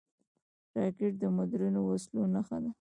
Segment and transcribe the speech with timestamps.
[0.77, 2.69] راکټ د مدرنو وسلو نښه ده